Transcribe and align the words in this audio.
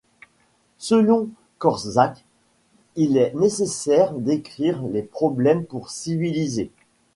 Selon 0.79 1.29
Korczak, 1.59 2.25
il 2.95 3.17
est 3.17 3.35
nécessaire 3.35 4.13
d’écrire 4.15 4.81
les 4.81 5.03
problèmes 5.03 5.63
pour 5.63 5.91
civiliser. 5.91 6.71